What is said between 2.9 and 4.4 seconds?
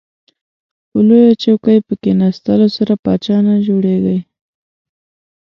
پاچا نه جوړیږئ.